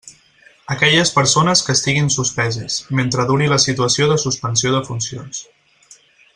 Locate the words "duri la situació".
3.33-4.11